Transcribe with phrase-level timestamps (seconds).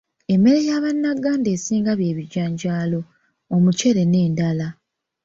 [0.33, 2.99] Emmere ya bannaganda esinga by'ebijanjaalo,
[3.55, 4.67] omuceere n'endala.